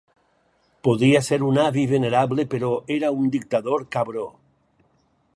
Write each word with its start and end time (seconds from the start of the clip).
Podia 0.87 1.19
ser 1.25 1.37
un 1.49 1.59
avi 1.63 1.83
venerable, 1.91 2.45
però 2.53 2.71
era 2.95 3.11
un 3.19 3.29
dictador 3.35 3.85
cabró. 3.97 4.25